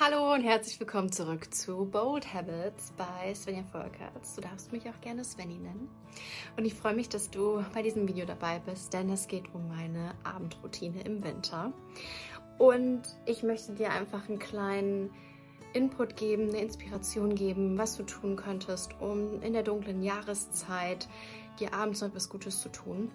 Hallo 0.00 0.32
und 0.32 0.42
herzlich 0.42 0.80
willkommen 0.80 1.12
zurück 1.12 1.52
zu 1.52 1.84
Bold 1.84 2.32
Habits 2.32 2.94
bei 2.96 3.34
Svenja 3.34 3.62
Volkerts. 3.62 4.34
Du 4.34 4.40
darfst 4.40 4.72
mich 4.72 4.88
auch 4.88 4.98
gerne 5.02 5.22
Svenny 5.22 5.58
nennen. 5.58 5.90
Und 6.56 6.64
ich 6.64 6.72
freue 6.72 6.94
mich, 6.94 7.10
dass 7.10 7.30
du 7.30 7.62
bei 7.74 7.82
diesem 7.82 8.08
Video 8.08 8.24
dabei 8.24 8.58
bist, 8.60 8.94
denn 8.94 9.10
es 9.10 9.28
geht 9.28 9.54
um 9.54 9.68
meine 9.68 10.14
Abendroutine 10.24 11.02
im 11.02 11.22
Winter. 11.22 11.74
Und 12.56 13.02
ich 13.26 13.42
möchte 13.42 13.74
dir 13.74 13.90
einfach 13.92 14.30
einen 14.30 14.38
kleinen 14.38 15.10
Input 15.74 16.16
geben, 16.16 16.48
eine 16.48 16.62
Inspiration 16.62 17.34
geben, 17.34 17.76
was 17.76 17.98
du 17.98 18.04
tun 18.04 18.36
könntest, 18.36 18.98
um 18.98 19.42
in 19.42 19.52
der 19.52 19.62
dunklen 19.62 20.02
Jahreszeit 20.02 21.06
dir 21.60 21.74
abends 21.74 22.00
noch 22.00 22.08
etwas 22.08 22.30
Gutes 22.30 22.62
zu 22.62 22.70
tun. 22.70 23.10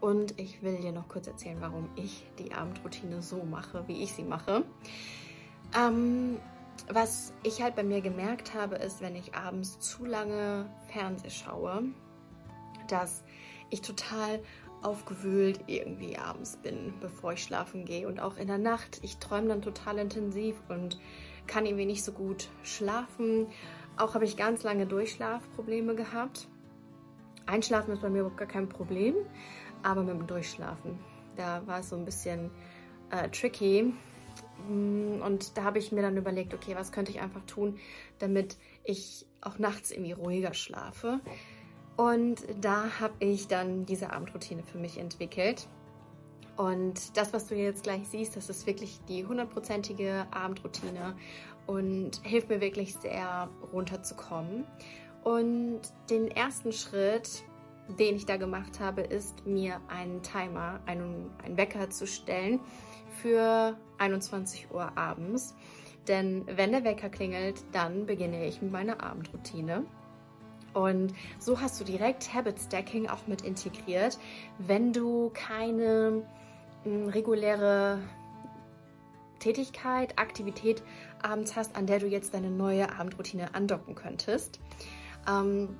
Und 0.00 0.38
ich 0.38 0.62
will 0.62 0.76
dir 0.76 0.92
noch 0.92 1.08
kurz 1.08 1.26
erzählen, 1.26 1.60
warum 1.60 1.90
ich 1.96 2.24
die 2.38 2.52
Abendroutine 2.52 3.22
so 3.22 3.42
mache, 3.42 3.82
wie 3.88 4.04
ich 4.04 4.12
sie 4.12 4.24
mache. 4.24 4.64
Ähm, 5.76 6.38
was 6.88 7.32
ich 7.42 7.62
halt 7.62 7.74
bei 7.74 7.82
mir 7.82 8.00
gemerkt 8.00 8.54
habe, 8.54 8.76
ist, 8.76 9.00
wenn 9.00 9.16
ich 9.16 9.34
abends 9.34 9.78
zu 9.80 10.04
lange 10.04 10.70
Fernseh 10.88 11.30
schaue, 11.30 11.84
dass 12.88 13.24
ich 13.70 13.80
total 13.82 14.40
aufgewühlt 14.82 15.60
irgendwie 15.66 16.16
abends 16.16 16.56
bin, 16.58 16.94
bevor 17.00 17.32
ich 17.32 17.42
schlafen 17.42 17.84
gehe. 17.84 18.06
Und 18.06 18.20
auch 18.20 18.36
in 18.36 18.46
der 18.46 18.58
Nacht, 18.58 19.00
ich 19.02 19.18
träume 19.18 19.48
dann 19.48 19.62
total 19.62 19.98
intensiv 19.98 20.56
und 20.68 20.98
kann 21.46 21.66
irgendwie 21.66 21.86
nicht 21.86 22.04
so 22.04 22.12
gut 22.12 22.48
schlafen. 22.62 23.48
Auch 23.96 24.14
habe 24.14 24.24
ich 24.24 24.36
ganz 24.36 24.62
lange 24.62 24.86
Durchschlafprobleme 24.86 25.94
gehabt. 25.94 26.48
Einschlafen 27.46 27.92
ist 27.92 28.02
bei 28.02 28.10
mir 28.10 28.20
überhaupt 28.20 28.38
gar 28.38 28.48
kein 28.48 28.68
Problem, 28.68 29.14
aber 29.82 30.02
mit 30.02 30.14
dem 30.14 30.26
Durchschlafen, 30.26 30.98
da 31.36 31.66
war 31.66 31.80
es 31.80 31.88
so 31.88 31.96
ein 31.96 32.04
bisschen 32.04 32.50
äh, 33.10 33.28
tricky. 33.30 33.92
Mm, 34.68 35.22
und 35.22 35.56
da 35.56 35.64
habe 35.64 35.78
ich 35.78 35.92
mir 35.92 36.02
dann 36.02 36.16
überlegt, 36.16 36.54
okay, 36.54 36.74
was 36.74 36.92
könnte 36.92 37.10
ich 37.10 37.20
einfach 37.20 37.44
tun, 37.46 37.78
damit 38.18 38.56
ich 38.84 39.26
auch 39.40 39.58
nachts 39.58 39.90
irgendwie 39.90 40.12
ruhiger 40.12 40.54
schlafe. 40.54 41.20
Und 41.96 42.44
da 42.60 43.00
habe 43.00 43.14
ich 43.20 43.48
dann 43.48 43.86
diese 43.86 44.12
Abendroutine 44.12 44.62
für 44.62 44.78
mich 44.78 44.98
entwickelt. 44.98 45.68
Und 46.56 47.16
das, 47.16 47.32
was 47.32 47.46
du 47.46 47.54
jetzt 47.54 47.82
gleich 47.82 48.08
siehst, 48.08 48.36
das 48.36 48.48
ist 48.48 48.66
wirklich 48.66 49.00
die 49.08 49.26
hundertprozentige 49.26 50.26
Abendroutine 50.30 51.14
und 51.66 52.20
hilft 52.22 52.48
mir 52.48 52.60
wirklich 52.60 52.94
sehr 52.94 53.48
runterzukommen. 53.72 54.64
Und 55.22 55.80
den 56.08 56.28
ersten 56.28 56.72
Schritt, 56.72 57.42
den 57.88 58.16
ich 58.16 58.26
da 58.26 58.36
gemacht 58.36 58.80
habe, 58.80 59.02
ist 59.02 59.46
mir 59.46 59.80
einen 59.88 60.22
Timer, 60.22 60.80
einen, 60.86 61.30
einen 61.44 61.56
Wecker 61.56 61.90
zu 61.90 62.06
stellen 62.06 62.60
für 63.22 63.76
21 63.98 64.68
Uhr 64.72 64.96
abends. 64.96 65.54
Denn 66.08 66.44
wenn 66.46 66.72
der 66.72 66.84
Wecker 66.84 67.08
klingelt, 67.08 67.64
dann 67.72 68.06
beginne 68.06 68.46
ich 68.46 68.62
mit 68.62 68.70
meiner 68.70 69.02
Abendroutine. 69.02 69.84
Und 70.72 71.14
so 71.38 71.60
hast 71.60 71.80
du 71.80 71.84
direkt 71.84 72.34
Habit 72.34 72.60
Stacking 72.60 73.08
auch 73.08 73.26
mit 73.26 73.42
integriert, 73.42 74.18
wenn 74.58 74.92
du 74.92 75.30
keine 75.32 76.22
mh, 76.84 77.12
reguläre 77.12 77.98
Tätigkeit, 79.38 80.18
Aktivität 80.18 80.82
abends 81.22 81.56
hast, 81.56 81.76
an 81.76 81.86
der 81.86 81.98
du 81.98 82.06
jetzt 82.06 82.34
deine 82.34 82.50
neue 82.50 82.92
Abendroutine 82.92 83.54
andocken 83.54 83.94
könntest. 83.94 84.60
Ähm, 85.28 85.76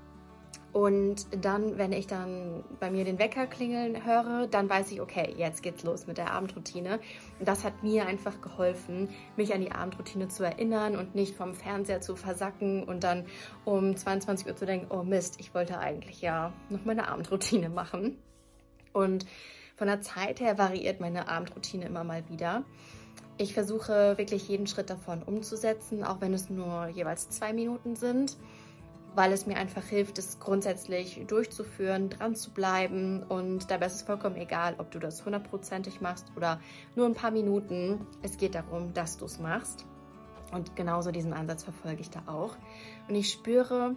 und 0.76 1.28
dann, 1.42 1.78
wenn 1.78 1.90
ich 1.92 2.06
dann 2.06 2.62
bei 2.80 2.90
mir 2.90 3.06
den 3.06 3.18
Wecker 3.18 3.46
klingeln 3.46 4.04
höre, 4.04 4.46
dann 4.46 4.68
weiß 4.68 4.92
ich, 4.92 5.00
okay, 5.00 5.34
jetzt 5.38 5.62
geht's 5.62 5.84
los 5.84 6.06
mit 6.06 6.18
der 6.18 6.32
Abendroutine. 6.32 7.00
Das 7.40 7.64
hat 7.64 7.82
mir 7.82 8.04
einfach 8.04 8.42
geholfen, 8.42 9.08
mich 9.38 9.54
an 9.54 9.62
die 9.62 9.72
Abendroutine 9.72 10.28
zu 10.28 10.44
erinnern 10.44 10.96
und 10.96 11.14
nicht 11.14 11.34
vom 11.34 11.54
Fernseher 11.54 12.02
zu 12.02 12.14
versacken 12.14 12.84
und 12.84 13.04
dann 13.04 13.24
um 13.64 13.96
22 13.96 14.48
Uhr 14.48 14.54
zu 14.54 14.66
denken, 14.66 14.88
oh 14.90 15.02
Mist, 15.02 15.36
ich 15.40 15.54
wollte 15.54 15.78
eigentlich 15.78 16.20
ja 16.20 16.52
noch 16.68 16.84
meine 16.84 17.08
Abendroutine 17.08 17.70
machen. 17.70 18.18
Und 18.92 19.24
von 19.76 19.86
der 19.86 20.02
Zeit 20.02 20.40
her 20.40 20.58
variiert 20.58 21.00
meine 21.00 21.28
Abendroutine 21.28 21.86
immer 21.86 22.04
mal 22.04 22.28
wieder. 22.28 22.64
Ich 23.38 23.54
versuche 23.54 24.18
wirklich 24.18 24.46
jeden 24.46 24.66
Schritt 24.66 24.90
davon 24.90 25.22
umzusetzen, 25.22 26.04
auch 26.04 26.20
wenn 26.20 26.34
es 26.34 26.50
nur 26.50 26.88
jeweils 26.88 27.30
zwei 27.30 27.54
Minuten 27.54 27.96
sind 27.96 28.36
weil 29.16 29.32
es 29.32 29.46
mir 29.46 29.56
einfach 29.56 29.82
hilft, 29.82 30.18
es 30.18 30.38
grundsätzlich 30.38 31.24
durchzuführen, 31.26 32.10
dran 32.10 32.36
zu 32.36 32.50
bleiben 32.50 33.22
und 33.22 33.70
dabei 33.70 33.86
ist 33.86 33.94
es 33.94 34.02
vollkommen 34.02 34.36
egal, 34.36 34.74
ob 34.76 34.90
du 34.90 34.98
das 34.98 35.24
hundertprozentig 35.24 36.02
machst 36.02 36.30
oder 36.36 36.60
nur 36.94 37.06
ein 37.06 37.14
paar 37.14 37.30
Minuten. 37.30 38.06
Es 38.22 38.36
geht 38.36 38.54
darum, 38.54 38.92
dass 38.92 39.16
du 39.16 39.24
es 39.24 39.38
machst 39.40 39.86
und 40.52 40.76
genauso 40.76 41.12
diesen 41.12 41.32
Ansatz 41.32 41.64
verfolge 41.64 42.02
ich 42.02 42.10
da 42.10 42.24
auch. 42.26 42.56
Und 43.08 43.14
ich 43.14 43.32
spüre, 43.32 43.96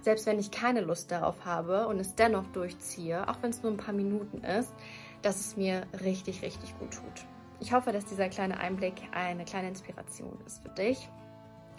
selbst 0.00 0.24
wenn 0.24 0.38
ich 0.38 0.50
keine 0.50 0.80
Lust 0.80 1.10
darauf 1.10 1.44
habe 1.44 1.86
und 1.86 2.00
es 2.00 2.14
dennoch 2.14 2.46
durchziehe, 2.46 3.28
auch 3.28 3.36
wenn 3.42 3.50
es 3.50 3.62
nur 3.62 3.70
ein 3.70 3.76
paar 3.76 3.94
Minuten 3.94 4.38
ist, 4.38 4.72
dass 5.20 5.38
es 5.38 5.58
mir 5.58 5.86
richtig, 6.02 6.40
richtig 6.40 6.78
gut 6.78 6.94
tut. 6.94 7.26
Ich 7.60 7.74
hoffe, 7.74 7.92
dass 7.92 8.06
dieser 8.06 8.30
kleine 8.30 8.58
Einblick 8.58 8.94
eine 9.12 9.44
kleine 9.44 9.68
Inspiration 9.68 10.38
ist 10.46 10.62
für 10.62 10.70
dich 10.70 11.10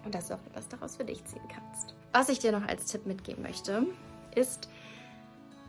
und 0.06 0.14
dass 0.14 0.28
du 0.28 0.36
auch 0.36 0.46
etwas 0.46 0.68
daraus 0.68 0.98
für 0.98 1.06
dich 1.06 1.26
ziehen 1.26 1.48
kannst. 1.50 1.96
Was 2.14 2.30
ich 2.30 2.40
dir 2.40 2.52
noch 2.52 2.68
als 2.68 2.86
Tipp 2.86 3.06
mitgeben 3.06 3.44
möchte, 3.44 3.86
ist, 4.36 4.70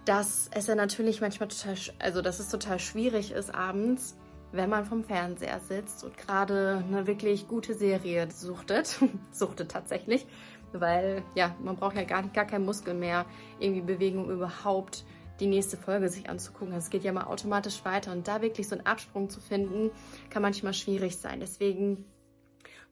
dass 0.04 0.50
es 0.52 0.66
ja 0.66 0.74
natürlich 0.74 1.20
manchmal 1.20 1.48
total, 1.48 1.76
also 2.00 2.22
dass 2.22 2.40
es 2.40 2.48
total 2.48 2.78
schwierig 2.78 3.30
ist 3.30 3.54
abends, 3.54 4.16
wenn 4.50 4.68
man 4.68 4.84
vom 4.84 5.04
Fernseher 5.04 5.60
sitzt 5.60 6.04
und 6.04 6.16
gerade 6.18 6.84
eine 6.86 7.06
wirklich 7.06 7.48
gute 7.48 7.74
Serie 7.74 8.28
suchtet, 8.30 8.98
suchtet 9.32 9.70
tatsächlich, 9.70 10.26
weil 10.72 11.22
ja, 11.34 11.54
man 11.62 11.76
braucht 11.76 11.96
ja 11.96 12.04
gar, 12.04 12.24
gar 12.24 12.44
keinen 12.44 12.64
Muskel 12.64 12.94
mehr, 12.94 13.24
irgendwie 13.60 13.80
Bewegung 13.82 14.30
überhaupt 14.30 15.04
die 15.40 15.46
nächste 15.46 15.76
Folge 15.76 16.08
sich 16.08 16.28
anzugucken. 16.28 16.74
Es 16.74 16.90
geht 16.90 17.04
ja 17.04 17.12
mal 17.12 17.24
automatisch 17.24 17.84
weiter 17.84 18.12
und 18.12 18.28
da 18.28 18.42
wirklich 18.42 18.68
so 18.68 18.76
einen 18.76 18.86
Absprung 18.86 19.30
zu 19.30 19.40
finden, 19.40 19.90
kann 20.28 20.42
manchmal 20.42 20.74
schwierig 20.74 21.16
sein. 21.16 21.40
Deswegen 21.40 22.04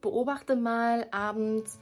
beobachte 0.00 0.56
mal 0.56 1.06
abends, 1.10 1.78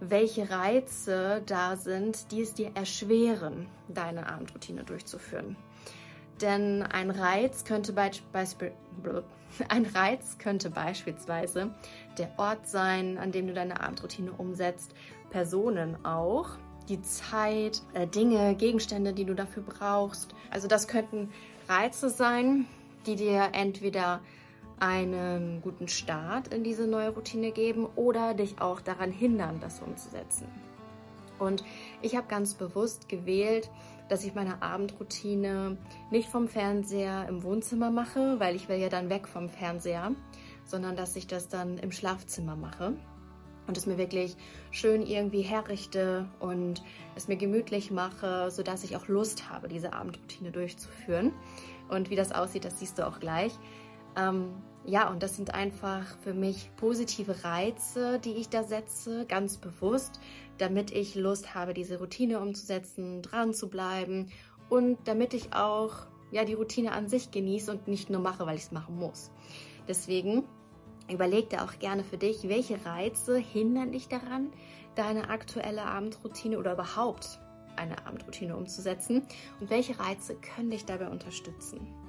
welche 0.00 0.50
Reize 0.50 1.42
da 1.46 1.76
sind, 1.76 2.30
die 2.30 2.42
es 2.42 2.54
dir 2.54 2.70
erschweren, 2.74 3.66
deine 3.88 4.28
Abendroutine 4.28 4.84
durchzuführen. 4.84 5.56
Denn 6.40 6.82
ein 6.82 7.10
Reiz 7.10 7.64
könnte, 7.64 7.92
beisp 7.92 8.62
ein 9.68 9.86
Reiz 9.86 10.38
könnte 10.38 10.70
beispielsweise 10.70 11.74
der 12.18 12.30
Ort 12.38 12.66
sein, 12.66 13.18
an 13.18 13.32
dem 13.32 13.46
du 13.46 13.54
deine 13.54 13.80
Abendroutine 13.80 14.32
umsetzt, 14.32 14.94
Personen 15.30 16.04
auch, 16.04 16.50
die 16.88 17.00
Zeit, 17.02 17.82
äh, 17.94 18.06
Dinge, 18.06 18.54
Gegenstände, 18.56 19.12
die 19.12 19.24
du 19.24 19.34
dafür 19.34 19.62
brauchst. 19.62 20.34
Also 20.50 20.68
das 20.68 20.88
könnten 20.88 21.30
Reize 21.68 22.10
sein, 22.10 22.66
die 23.06 23.16
dir 23.16 23.50
entweder 23.52 24.20
einen 24.80 25.60
guten 25.62 25.88
Start 25.88 26.48
in 26.48 26.64
diese 26.64 26.86
neue 26.86 27.10
Routine 27.10 27.52
geben 27.52 27.86
oder 27.96 28.34
dich 28.34 28.60
auch 28.60 28.80
daran 28.80 29.10
hindern, 29.10 29.60
das 29.60 29.80
umzusetzen. 29.80 30.48
Und 31.38 31.64
ich 32.02 32.16
habe 32.16 32.26
ganz 32.28 32.54
bewusst 32.54 33.08
gewählt, 33.08 33.70
dass 34.08 34.24
ich 34.24 34.34
meine 34.34 34.62
Abendroutine 34.62 35.76
nicht 36.10 36.28
vom 36.28 36.48
Fernseher 36.48 37.26
im 37.28 37.42
Wohnzimmer 37.42 37.90
mache, 37.90 38.38
weil 38.38 38.54
ich 38.54 38.68
will 38.68 38.76
ja 38.76 38.88
dann 38.88 39.10
weg 39.10 39.26
vom 39.26 39.48
Fernseher, 39.48 40.12
sondern 40.64 40.96
dass 40.96 41.16
ich 41.16 41.26
das 41.26 41.48
dann 41.48 41.78
im 41.78 41.90
Schlafzimmer 41.90 42.56
mache 42.56 42.94
und 43.66 43.76
es 43.76 43.86
mir 43.86 43.98
wirklich 43.98 44.36
schön 44.70 45.02
irgendwie 45.02 45.42
herrichte 45.42 46.28
und 46.38 46.82
es 47.16 47.28
mir 47.28 47.36
gemütlich 47.36 47.90
mache, 47.90 48.50
sodass 48.50 48.84
ich 48.84 48.96
auch 48.96 49.08
Lust 49.08 49.48
habe, 49.50 49.68
diese 49.68 49.92
Abendroutine 49.92 50.50
durchzuführen. 50.50 51.32
Und 51.88 52.10
wie 52.10 52.16
das 52.16 52.32
aussieht, 52.32 52.64
das 52.64 52.78
siehst 52.78 52.98
du 52.98 53.06
auch 53.06 53.20
gleich. 53.20 53.52
Ähm, 54.16 54.54
ja, 54.86 55.08
und 55.08 55.22
das 55.22 55.36
sind 55.36 55.54
einfach 55.54 56.04
für 56.22 56.34
mich 56.34 56.70
positive 56.76 57.42
Reize, 57.42 58.18
die 58.18 58.34
ich 58.34 58.50
da 58.50 58.62
setze, 58.62 59.24
ganz 59.26 59.56
bewusst, 59.56 60.20
damit 60.58 60.90
ich 60.90 61.14
Lust 61.14 61.54
habe, 61.54 61.72
diese 61.72 61.98
Routine 61.98 62.40
umzusetzen, 62.40 63.22
dran 63.22 63.54
zu 63.54 63.68
bleiben 63.68 64.30
und 64.68 64.98
damit 65.04 65.32
ich 65.32 65.54
auch 65.54 66.06
ja, 66.30 66.44
die 66.44 66.54
Routine 66.54 66.92
an 66.92 67.08
sich 67.08 67.30
genieße 67.30 67.70
und 67.70 67.88
nicht 67.88 68.10
nur 68.10 68.20
mache, 68.20 68.44
weil 68.46 68.56
ich 68.56 68.64
es 68.64 68.72
machen 68.72 68.96
muss. 68.96 69.30
Deswegen 69.88 70.44
überleg 71.10 71.48
dir 71.50 71.62
auch 71.64 71.78
gerne 71.78 72.04
für 72.04 72.18
dich, 72.18 72.48
welche 72.48 72.84
Reize 72.84 73.38
hindern 73.38 73.92
dich 73.92 74.08
daran, 74.08 74.50
deine 74.96 75.30
aktuelle 75.30 75.82
Abendroutine 75.82 76.58
oder 76.58 76.74
überhaupt 76.74 77.40
eine 77.76 78.06
Abendroutine 78.06 78.56
umzusetzen 78.56 79.22
und 79.60 79.70
welche 79.70 79.98
Reize 79.98 80.36
können 80.36 80.70
dich 80.70 80.84
dabei 80.84 81.08
unterstützen. 81.08 82.03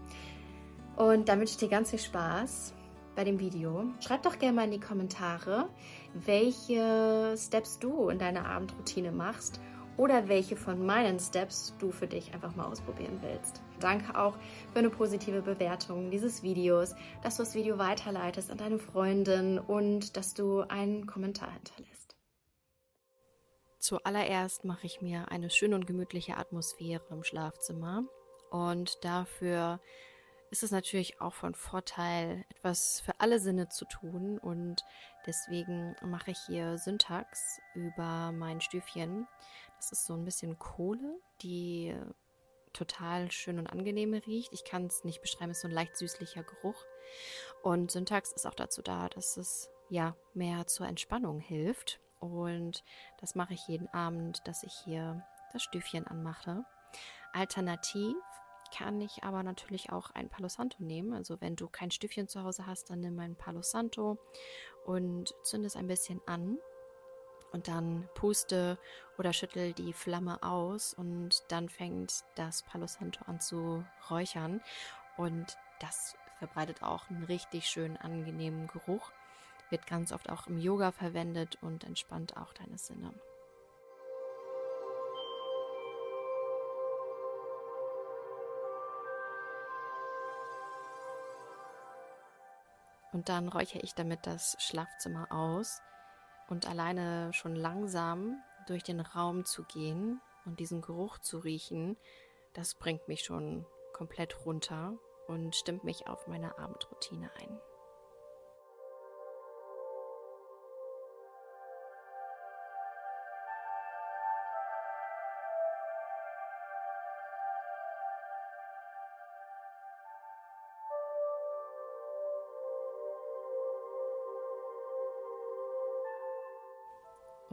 Und 0.98 1.30
dann 1.30 1.40
wünsche 1.40 1.54
ich 1.54 1.58
dir 1.58 1.70
ganz 1.70 1.90
viel 1.90 2.00
Spaß 2.00 2.74
bei 3.16 3.24
dem 3.24 3.40
Video. 3.40 3.86
Schreib 4.00 4.24
doch 4.24 4.40
gerne 4.40 4.56
mal 4.56 4.66
in 4.66 4.72
die 4.72 4.80
Kommentare, 4.80 5.70
welche 6.14 7.36
Steps 7.38 7.80
du 7.80 8.10
in 8.10 8.20
deiner 8.20 8.46
Abendroutine 8.46 9.12
machst, 9.12 9.60
oder 9.98 10.28
welche 10.28 10.56
von 10.56 10.86
meinen 10.86 11.20
Steps 11.20 11.74
du 11.80 11.92
für 11.92 12.08
dich 12.08 12.34
einfach 12.34 12.56
mal 12.56 12.66
ausprobieren 12.66 13.20
willst. 13.22 13.62
Danke 13.80 14.18
auch 14.18 14.38
für 14.74 14.80
eine 14.80 14.90
positive 14.90 15.42
Bewertung 15.42 16.12
dieses 16.12 16.44
Videos, 16.44 16.96
dass 17.24 17.38
du 17.38 17.44
das 17.44 17.56
Video 17.56 17.78
weiterleitest 17.78 18.52
an 18.52 18.58
deine 18.58 18.80
Freundin 18.80 19.60
und 19.60 20.18
dass 20.18 20.34
du 20.34 20.62
einen 20.62 21.06
Kommentar 21.06 21.52
hinterlässt. 21.52 22.16
Zuallererst 23.80 24.66
mache 24.66 24.88
ich 24.88 25.02
mir 25.02 25.32
eine 25.32 25.50
schöne 25.50 25.76
und 25.76 25.86
gemütliche 25.86 26.38
Atmosphäre 26.38 27.04
im 27.12 27.24
Schlafzimmer 27.24 28.04
und 28.50 29.04
dafür 29.04 29.80
ist 30.56 30.64
es 30.64 30.72
natürlich 30.72 31.20
auch 31.20 31.34
von 31.34 31.54
Vorteil, 31.54 32.46
etwas 32.48 33.02
für 33.02 33.20
alle 33.20 33.42
Sinne 33.42 33.68
zu 33.68 33.84
tun 33.84 34.40
und 34.40 34.86
deswegen 35.26 35.98
mache 36.02 36.32
ich 36.32 36.38
hier 36.48 36.78
Syntax 36.78 37.60
über 37.74 38.32
mein 38.32 38.62
Stüfchen. 38.62 39.28
Das 39.76 39.92
ist 39.92 40.06
so 40.06 40.14
ein 40.14 40.24
bisschen 40.24 40.58
Kohle, 40.58 41.20
die 41.42 41.94
total 42.72 43.34
schön 43.34 43.60
und 43.60 43.68
angenehm 43.68 44.14
riecht. 44.14 44.54
Ich 44.54 44.64
kann 44.64 44.86
es 44.86 45.04
nicht 45.04 45.22
beschreiben, 45.22 45.52
es 45.52 45.58
ist 45.58 45.64
so 45.64 45.68
ein 45.68 45.74
leicht 45.74 45.98
süßlicher 45.98 46.44
Geruch. 46.44 46.86
Und 47.62 47.92
Syntax 47.92 48.32
ist 48.32 48.48
auch 48.48 48.56
dazu 48.56 48.82
da, 48.82 49.10
dass 49.10 49.36
es 49.36 49.70
ja 49.90 50.16
mehr 50.34 50.68
zur 50.68 50.88
Entspannung 50.88 51.42
hilft. 51.42 52.00
Und 52.22 52.86
das 53.20 53.36
mache 53.36 53.56
ich 53.56 53.68
jeden 53.68 53.90
Abend, 53.90 54.40
dass 54.48 54.64
ich 54.64 54.74
hier 54.86 55.22
das 55.52 55.64
Stüfchen 55.64 56.08
anmache. 56.08 56.64
Alternativ 57.34 58.16
kann 58.72 59.02
ich 59.02 59.24
aber 59.24 59.44
natürlich 59.44 59.92
auch 59.92 60.12
ein 60.12 60.30
Palo 60.30 60.50
Santo 60.50 60.78
nehmen. 60.84 61.14
Also 61.14 61.40
wenn 61.42 61.56
du 61.56 61.68
kein 61.68 61.92
Stüffchen 61.92 62.28
zu 62.28 62.44
Hause 62.44 62.66
hast, 62.66 62.90
dann 62.90 63.02
nimm 63.02 63.20
ein 63.20 63.36
Palo 63.36 63.62
Santo 63.62 64.18
und 64.86 65.34
zünde 65.44 65.68
es 65.68 65.76
ein 65.76 65.88
bisschen 65.88 66.22
an. 66.26 66.58
Und 67.52 67.68
dann 67.70 68.10
puste 68.16 68.78
oder 69.18 69.32
schüttel 69.32 69.72
die 69.74 69.94
Flamme 69.94 70.44
aus 70.44 70.94
und 70.94 71.44
dann 71.48 71.70
fängt 71.70 72.26
das 72.36 72.64
Palo 72.64 72.86
Santo 72.86 73.24
an 73.26 73.40
zu 73.40 73.86
räuchern. 74.10 74.62
Und 75.16 75.58
das 75.80 76.16
verbreitet 76.38 76.84
auch 76.84 77.10
einen 77.10 77.24
richtig 77.24 77.68
schönen, 77.68 77.98
angenehmen 77.98 78.68
Geruch. 78.68 79.12
Wird 79.70 79.88
ganz 79.88 80.12
oft 80.12 80.30
auch 80.30 80.48
im 80.48 80.58
Yoga 80.58 80.92
verwendet 80.92 81.58
und 81.62 81.86
entspannt 81.86 82.36
auch 82.36 82.54
deine 82.54 82.78
Sinne. 82.78 83.14
Und 93.16 93.30
dann 93.30 93.48
räuchere 93.48 93.80
ich 93.82 93.96
damit 93.96 94.28
das 94.28 94.58
Schlafzimmer 94.60 95.32
aus 95.32 95.82
und 96.50 96.68
alleine 96.68 97.32
schon 97.32 97.56
langsam 97.56 98.44
durch 98.68 98.84
den 98.84 99.00
Raum 99.00 99.46
zu 99.46 99.64
gehen 99.64 100.20
und 100.44 100.60
diesen 100.60 100.82
Geruch 100.82 101.20
zu 101.20 101.38
riechen, 101.38 101.96
das 102.52 102.76
bringt 102.76 103.08
mich 103.08 103.24
schon 103.24 103.66
komplett 103.94 104.46
runter 104.46 104.98
und 105.28 105.56
stimmt 105.56 105.86
mich 105.86 106.08
auf 106.08 106.28
meine 106.28 106.60
Abendroutine 106.60 107.32
ein. 107.40 107.58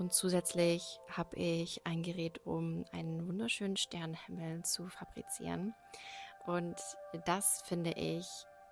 Und 0.03 0.13
zusätzlich 0.13 0.99
habe 1.17 1.37
ich 1.37 1.87
ein 1.87 2.03
Gerät, 2.03 2.45
um 2.45 2.85
einen 2.91 3.29
wunderschönen 3.29 3.77
Sternenhimmel 3.77 4.65
zu 4.65 4.89
fabrizieren. 4.89 5.75
Und 6.45 6.75
das 7.25 7.63
finde 7.63 7.93
ich 7.93 8.27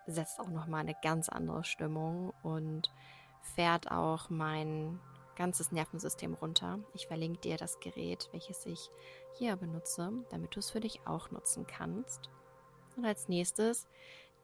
setzt 0.08 0.40
auch 0.40 0.48
noch 0.48 0.66
mal 0.66 0.78
eine 0.78 0.96
ganz 1.02 1.28
andere 1.28 1.62
Stimmung 1.62 2.34
und 2.42 2.90
fährt 3.54 3.92
auch 3.92 4.28
mein 4.28 4.98
ganzes 5.36 5.70
Nervensystem 5.70 6.34
runter. 6.34 6.80
Ich 6.94 7.06
verlinke 7.06 7.38
dir 7.38 7.56
das 7.56 7.78
Gerät, 7.78 8.28
welches 8.32 8.66
ich 8.66 8.90
hier 9.38 9.54
benutze, 9.54 10.10
damit 10.30 10.56
du 10.56 10.58
es 10.58 10.72
für 10.72 10.80
dich 10.80 11.06
auch 11.06 11.30
nutzen 11.30 11.64
kannst. 11.64 12.28
Und 12.96 13.04
als 13.04 13.28
nächstes 13.28 13.86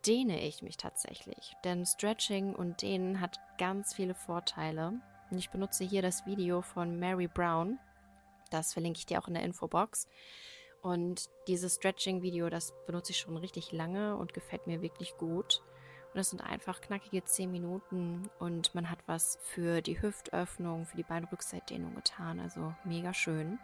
dehne 0.06 0.40
ich 0.40 0.62
mich 0.62 0.76
tatsächlich, 0.76 1.56
denn 1.64 1.84
Stretching 1.84 2.54
und 2.54 2.80
Dehnen 2.80 3.20
hat 3.20 3.40
ganz 3.58 3.92
viele 3.92 4.14
Vorteile. 4.14 5.00
Und 5.30 5.38
ich 5.38 5.50
benutze 5.50 5.84
hier 5.84 6.02
das 6.02 6.26
Video 6.26 6.62
von 6.62 6.98
Mary 6.98 7.28
Brown. 7.28 7.78
Das 8.50 8.72
verlinke 8.72 8.98
ich 8.98 9.06
dir 9.06 9.20
auch 9.20 9.28
in 9.28 9.34
der 9.34 9.42
Infobox. 9.42 10.08
Und 10.82 11.28
dieses 11.48 11.76
Stretching-Video, 11.76 12.48
das 12.48 12.72
benutze 12.86 13.12
ich 13.12 13.18
schon 13.18 13.36
richtig 13.36 13.72
lange 13.72 14.16
und 14.16 14.34
gefällt 14.34 14.66
mir 14.66 14.82
wirklich 14.82 15.16
gut. 15.16 15.62
Und 16.12 16.18
das 16.18 16.30
sind 16.30 16.42
einfach 16.42 16.80
knackige 16.80 17.24
10 17.24 17.50
Minuten 17.50 18.30
und 18.38 18.74
man 18.74 18.88
hat 18.88 19.00
was 19.06 19.38
für 19.42 19.82
die 19.82 20.00
Hüftöffnung, 20.00 20.86
für 20.86 20.96
die 20.96 21.02
Beinrückseitdehnung 21.02 21.94
getan. 21.94 22.40
Also 22.40 22.74
mega 22.84 23.12
schön. 23.12 23.58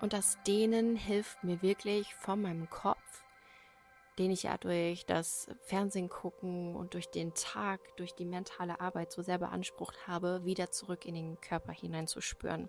Und 0.00 0.12
das 0.12 0.38
Dehnen 0.46 0.96
hilft 0.96 1.44
mir 1.44 1.60
wirklich 1.60 2.14
von 2.14 2.40
meinem 2.40 2.70
Kopf 2.70 3.24
den 4.18 4.30
ich 4.30 4.44
ja 4.44 4.58
durch 4.58 5.06
das 5.06 5.48
Fernsehen 5.60 6.08
gucken 6.08 6.76
und 6.76 6.94
durch 6.94 7.08
den 7.10 7.34
Tag, 7.34 7.80
durch 7.96 8.14
die 8.14 8.24
mentale 8.24 8.80
Arbeit 8.80 9.12
so 9.12 9.22
sehr 9.22 9.38
beansprucht 9.38 10.06
habe, 10.06 10.44
wieder 10.44 10.70
zurück 10.70 11.06
in 11.06 11.14
den 11.14 11.40
Körper 11.40 11.72
hineinzuspüren. 11.72 12.68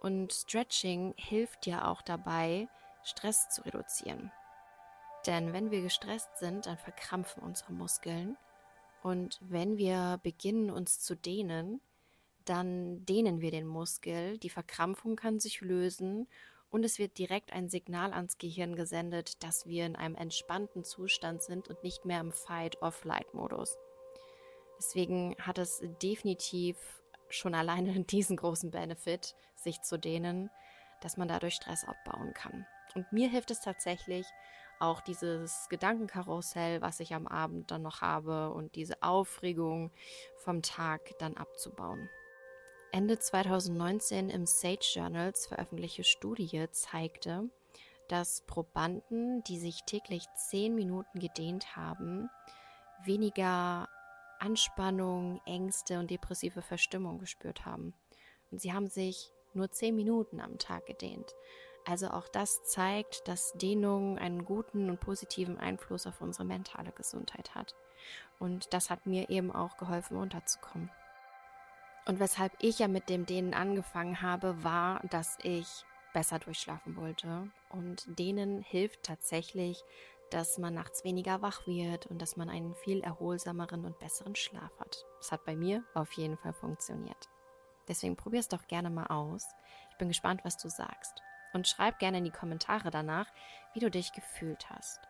Und 0.00 0.32
Stretching 0.32 1.14
hilft 1.16 1.66
ja 1.66 1.90
auch 1.90 2.02
dabei, 2.02 2.68
Stress 3.04 3.48
zu 3.50 3.62
reduzieren. 3.62 4.32
Denn 5.26 5.52
wenn 5.52 5.70
wir 5.70 5.82
gestresst 5.82 6.38
sind, 6.38 6.66
dann 6.66 6.78
verkrampfen 6.78 7.42
unsere 7.42 7.72
Muskeln. 7.72 8.36
Und 9.02 9.40
wenn 9.42 9.76
wir 9.76 10.20
beginnen, 10.22 10.70
uns 10.70 11.00
zu 11.00 11.14
dehnen, 11.14 11.80
dann 12.44 13.04
dehnen 13.04 13.40
wir 13.40 13.50
den 13.50 13.66
Muskel, 13.66 14.38
die 14.38 14.50
Verkrampfung 14.50 15.16
kann 15.16 15.38
sich 15.38 15.60
lösen 15.60 16.28
und 16.70 16.84
es 16.84 16.98
wird 16.98 17.18
direkt 17.18 17.52
ein 17.52 17.68
Signal 17.68 18.12
ans 18.12 18.38
Gehirn 18.38 18.76
gesendet, 18.76 19.42
dass 19.42 19.66
wir 19.66 19.86
in 19.86 19.96
einem 19.96 20.14
entspannten 20.14 20.84
Zustand 20.84 21.42
sind 21.42 21.68
und 21.68 21.82
nicht 21.82 22.04
mehr 22.04 22.20
im 22.20 22.32
Fight-of-Flight-Modus. 22.32 23.76
Deswegen 24.78 25.34
hat 25.40 25.58
es 25.58 25.82
definitiv 26.02 26.76
schon 27.28 27.54
alleine 27.54 28.00
diesen 28.04 28.36
großen 28.36 28.70
Benefit, 28.70 29.34
sich 29.56 29.82
zu 29.82 29.98
dehnen, 29.98 30.50
dass 31.00 31.16
man 31.16 31.28
dadurch 31.28 31.54
Stress 31.54 31.84
abbauen 31.84 32.32
kann. 32.34 32.66
Und 32.94 33.12
mir 33.12 33.28
hilft 33.28 33.50
es 33.50 33.60
tatsächlich, 33.60 34.26
auch 34.80 35.00
dieses 35.00 35.68
Gedankenkarussell, 35.68 36.80
was 36.80 37.00
ich 37.00 37.12
am 37.14 37.26
Abend 37.26 37.70
dann 37.70 37.82
noch 37.82 38.00
habe 38.00 38.52
und 38.52 38.76
diese 38.76 39.02
Aufregung 39.02 39.90
vom 40.36 40.62
Tag 40.62 41.00
dann 41.18 41.36
abzubauen. 41.36 42.08
Ende 42.90 43.18
2019 43.18 44.30
im 44.30 44.46
Sage 44.46 44.80
Journals 44.94 45.46
veröffentlichte 45.46 46.04
Studie 46.04 46.66
zeigte, 46.70 47.50
dass 48.08 48.40
Probanden, 48.46 49.44
die 49.44 49.58
sich 49.58 49.82
täglich 49.84 50.24
10 50.50 50.74
Minuten 50.74 51.18
gedehnt 51.18 51.76
haben, 51.76 52.30
weniger 53.04 53.88
Anspannung, 54.38 55.40
Ängste 55.44 55.98
und 55.98 56.10
depressive 56.10 56.62
Verstimmung 56.62 57.18
gespürt 57.18 57.66
haben. 57.66 57.92
Und 58.50 58.60
sie 58.60 58.72
haben 58.72 58.88
sich 58.88 59.32
nur 59.52 59.70
10 59.70 59.94
Minuten 59.94 60.40
am 60.40 60.58
Tag 60.58 60.86
gedehnt. 60.86 61.34
Also 61.84 62.08
auch 62.08 62.28
das 62.28 62.64
zeigt, 62.64 63.28
dass 63.28 63.52
Dehnung 63.52 64.18
einen 64.18 64.44
guten 64.44 64.88
und 64.88 65.00
positiven 65.00 65.58
Einfluss 65.58 66.06
auf 66.06 66.20
unsere 66.20 66.44
mentale 66.44 66.92
Gesundheit 66.92 67.54
hat. 67.54 67.74
Und 68.38 68.72
das 68.72 68.88
hat 68.88 69.06
mir 69.06 69.28
eben 69.28 69.52
auch 69.52 69.76
geholfen, 69.76 70.16
runterzukommen. 70.16 70.90
Und 72.08 72.20
weshalb 72.20 72.54
ich 72.58 72.78
ja 72.78 72.88
mit 72.88 73.10
dem 73.10 73.26
Dehnen 73.26 73.52
angefangen 73.52 74.22
habe, 74.22 74.64
war, 74.64 75.00
dass 75.10 75.36
ich 75.42 75.84
besser 76.14 76.38
durchschlafen 76.38 76.96
wollte. 76.96 77.50
Und 77.68 78.06
denen 78.18 78.62
hilft 78.62 79.02
tatsächlich, 79.02 79.84
dass 80.30 80.56
man 80.56 80.72
nachts 80.72 81.04
weniger 81.04 81.42
wach 81.42 81.66
wird 81.66 82.06
und 82.06 82.22
dass 82.22 82.38
man 82.38 82.48
einen 82.48 82.74
viel 82.74 83.02
erholsameren 83.02 83.84
und 83.84 83.98
besseren 83.98 84.34
Schlaf 84.36 84.72
hat. 84.80 85.04
Das 85.18 85.32
hat 85.32 85.44
bei 85.44 85.54
mir 85.54 85.84
auf 85.92 86.10
jeden 86.12 86.38
Fall 86.38 86.54
funktioniert. 86.54 87.28
Deswegen 87.88 88.16
probier 88.16 88.40
es 88.40 88.48
doch 88.48 88.66
gerne 88.66 88.88
mal 88.88 89.08
aus. 89.08 89.46
Ich 89.90 89.98
bin 89.98 90.08
gespannt, 90.08 90.40
was 90.44 90.56
du 90.56 90.70
sagst. 90.70 91.22
Und 91.52 91.68
schreib 91.68 91.98
gerne 91.98 92.18
in 92.18 92.24
die 92.24 92.30
Kommentare 92.30 92.90
danach, 92.90 93.26
wie 93.74 93.80
du 93.80 93.90
dich 93.90 94.12
gefühlt 94.12 94.70
hast. 94.70 95.07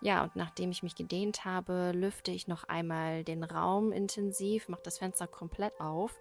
Ja, 0.00 0.24
und 0.24 0.36
nachdem 0.36 0.70
ich 0.70 0.82
mich 0.82 0.94
gedehnt 0.94 1.44
habe, 1.44 1.92
lüfte 1.94 2.30
ich 2.30 2.48
noch 2.48 2.64
einmal 2.64 3.24
den 3.24 3.42
Raum 3.42 3.92
intensiv, 3.92 4.68
mache 4.68 4.82
das 4.82 4.98
Fenster 4.98 5.26
komplett 5.26 5.80
auf, 5.80 6.14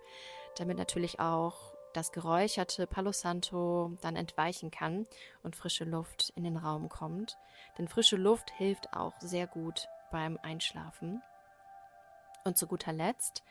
damit 0.58 0.77
natürlich 0.77 1.20
auch 1.20 1.74
das 1.94 2.12
geräucherte 2.12 2.88
Palo 2.88 3.12
Santo 3.12 3.91
dann 4.01 4.15
entweichen 4.15 4.70
kann 4.72 5.08
und 5.44 5.55
frische 5.55 5.86
Luft 5.86 6.32
in 6.36 6.44
den 6.44 6.58
Raum 6.58 6.89
kommt. 6.89 7.38
Denn 7.77 7.88
frische 7.88 8.17
Luft 8.17 8.51
hilft 8.51 8.94
auch 8.94 9.13
sehr 9.20 9.48
gut 9.48 9.88
beim 10.12 10.38
Einschlafen. 10.41 11.22
Und 12.44 12.58
zu 12.58 12.67
guter 12.67 12.94
Letzt 12.94 13.44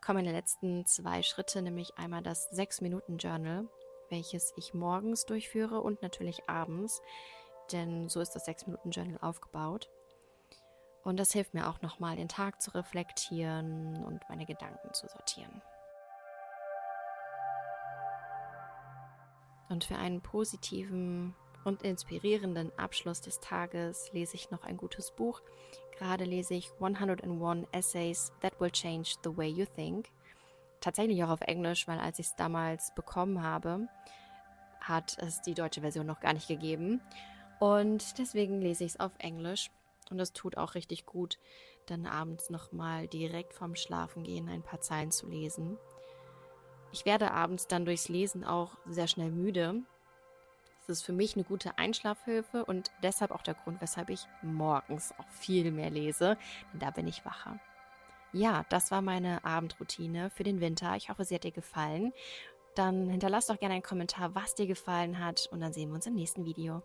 kommen 0.00 0.24
die 0.24 0.30
letzten 0.30 0.86
zwei 0.86 1.22
Schritte, 1.22 1.62
nämlich 1.62 1.96
einmal 1.98 2.22
das 2.22 2.52
6-Minuten-Journal, 2.52 3.66
welches 4.10 4.52
ich 4.56 4.74
morgens 4.74 5.24
durchführe 5.24 5.80
und 5.80 6.02
natürlich 6.02 6.48
abends, 6.48 7.02
denn 7.72 8.08
so 8.08 8.20
ist 8.20 8.32
das 8.32 8.46
6-Minuten-Journal 8.46 9.18
aufgebaut. 9.20 9.88
Und 11.02 11.18
das 11.18 11.32
hilft 11.32 11.54
mir 11.54 11.68
auch 11.68 11.82
nochmal, 11.82 12.16
den 12.16 12.28
Tag 12.28 12.60
zu 12.60 12.72
reflektieren 12.72 14.04
und 14.04 14.22
meine 14.28 14.44
Gedanken 14.44 14.92
zu 14.92 15.06
sortieren. 15.06 15.62
Und 19.68 19.84
für 19.84 19.96
einen 19.96 20.20
positiven 20.20 21.34
und 21.64 21.82
inspirierenden 21.82 22.76
Abschluss 22.78 23.20
des 23.20 23.40
Tages 23.40 24.12
lese 24.12 24.36
ich 24.36 24.50
noch 24.50 24.62
ein 24.62 24.76
gutes 24.76 25.10
Buch. 25.10 25.42
Gerade 25.98 26.24
lese 26.24 26.54
ich 26.54 26.72
101 26.80 27.66
Essays 27.72 28.32
That 28.40 28.60
Will 28.60 28.70
Change 28.70 29.14
the 29.24 29.36
Way 29.36 29.48
You 29.50 29.66
Think. 29.66 30.10
Tatsächlich 30.80 31.22
auch 31.24 31.30
auf 31.30 31.40
Englisch, 31.40 31.88
weil 31.88 31.98
als 31.98 32.18
ich 32.18 32.26
es 32.26 32.36
damals 32.36 32.94
bekommen 32.94 33.42
habe, 33.42 33.88
hat 34.80 35.18
es 35.18 35.40
die 35.42 35.54
deutsche 35.54 35.80
Version 35.80 36.06
noch 36.06 36.20
gar 36.20 36.32
nicht 36.32 36.48
gegeben. 36.48 37.00
Und 37.58 38.18
deswegen 38.18 38.60
lese 38.60 38.84
ich 38.84 38.92
es 38.92 39.00
auf 39.00 39.12
Englisch. 39.18 39.70
Und 40.10 40.20
es 40.20 40.32
tut 40.32 40.56
auch 40.56 40.74
richtig 40.74 41.04
gut, 41.06 41.38
dann 41.86 42.06
abends 42.06 42.50
nochmal 42.50 43.08
direkt 43.08 43.52
vorm 43.52 43.74
Schlafengehen 43.74 44.48
ein 44.48 44.62
paar 44.62 44.80
Zeilen 44.80 45.10
zu 45.10 45.26
lesen. 45.26 45.78
Ich 46.92 47.04
werde 47.04 47.32
abends 47.32 47.66
dann 47.66 47.84
durchs 47.84 48.08
Lesen 48.08 48.44
auch 48.44 48.76
sehr 48.86 49.08
schnell 49.08 49.30
müde. 49.30 49.82
Das 50.86 50.98
ist 50.98 51.02
für 51.02 51.12
mich 51.12 51.34
eine 51.34 51.44
gute 51.44 51.78
Einschlafhilfe 51.78 52.64
und 52.64 52.92
deshalb 53.02 53.32
auch 53.32 53.42
der 53.42 53.54
Grund, 53.54 53.80
weshalb 53.80 54.08
ich 54.08 54.26
morgens 54.42 55.12
auch 55.18 55.28
viel 55.28 55.72
mehr 55.72 55.90
lese, 55.90 56.38
denn 56.72 56.80
da 56.80 56.90
bin 56.90 57.08
ich 57.08 57.24
wacher. 57.24 57.58
Ja, 58.32 58.64
das 58.68 58.90
war 58.92 59.02
meine 59.02 59.44
Abendroutine 59.44 60.30
für 60.30 60.44
den 60.44 60.60
Winter. 60.60 60.94
Ich 60.96 61.08
hoffe, 61.08 61.24
sie 61.24 61.34
hat 61.34 61.44
dir 61.44 61.52
gefallen. 61.52 62.12
Dann 62.76 63.08
hinterlass 63.08 63.46
doch 63.46 63.58
gerne 63.58 63.74
einen 63.74 63.82
Kommentar, 63.82 64.34
was 64.34 64.54
dir 64.54 64.66
gefallen 64.66 65.18
hat 65.18 65.48
und 65.50 65.60
dann 65.60 65.72
sehen 65.72 65.88
wir 65.88 65.96
uns 65.96 66.06
im 66.06 66.14
nächsten 66.14 66.44
Video. 66.44 66.82